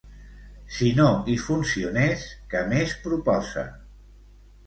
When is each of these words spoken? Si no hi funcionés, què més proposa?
Si 0.75 0.87
no 0.99 1.09
hi 1.33 1.33
funcionés, 1.43 2.23
què 2.53 2.63
més 2.73 2.97
proposa? 3.05 3.67